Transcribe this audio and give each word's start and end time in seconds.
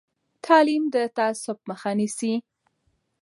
تعلیم 0.45 0.83
د 0.93 0.95
تعصب 1.17 1.57
مخه 1.69 1.91
نیسي. 1.99 2.33